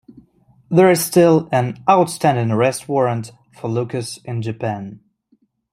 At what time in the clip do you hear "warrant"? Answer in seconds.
2.89-3.31